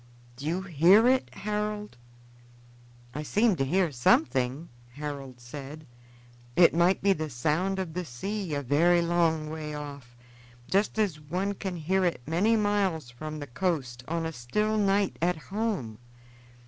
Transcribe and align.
Do 0.35 0.47
you 0.47 0.63
hear 0.63 1.07
it, 1.07 1.29
Harold?" 1.35 1.95
"I 3.13 3.21
seem 3.21 3.55
to 3.57 3.63
hear 3.63 3.91
something," 3.91 4.69
Harold 4.93 5.39
said. 5.39 5.85
"It 6.55 6.73
might 6.73 7.03
be 7.03 7.13
the 7.13 7.29
sound 7.29 7.77
of 7.77 7.93
the 7.93 8.03
sea 8.03 8.55
a 8.55 8.63
very 8.63 9.03
long 9.03 9.51
way 9.51 9.75
off, 9.75 10.15
just 10.67 10.97
as 10.97 11.19
one 11.19 11.53
can 11.53 11.75
hear 11.75 12.03
it 12.03 12.19
many 12.25 12.55
miles 12.55 13.11
from 13.11 13.37
the 13.37 13.45
coast, 13.45 14.03
on 14.07 14.25
a 14.25 14.31
still 14.33 14.75
night 14.75 15.17
at 15.21 15.37
home. 15.37 15.99